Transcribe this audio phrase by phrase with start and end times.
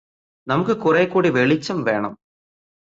[0.47, 2.13] നമുക്ക് കുറേക്കൂടി വെളിച്ചം വേണം